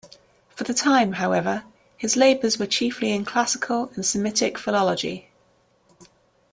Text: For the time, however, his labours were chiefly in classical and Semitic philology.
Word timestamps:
For 0.49 0.63
the 0.63 0.73
time, 0.73 1.11
however, 1.13 1.63
his 1.95 2.17
labours 2.17 2.57
were 2.57 2.65
chiefly 2.65 3.11
in 3.11 3.23
classical 3.23 3.91
and 3.93 4.03
Semitic 4.03 4.57
philology. 4.57 5.29